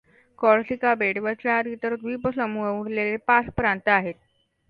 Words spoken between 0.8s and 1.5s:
बेट व